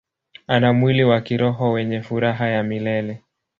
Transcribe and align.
Ana 0.47 0.73
mwili 0.73 1.03
wa 1.03 1.21
kiroho 1.21 1.71
wenye 1.71 2.01
furaha 2.01 2.47
ya 2.49 2.63
milele. 2.63 3.21